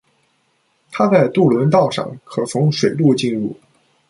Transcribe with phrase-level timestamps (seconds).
[0.91, 3.55] 它在渡轮道上，可从水路进入。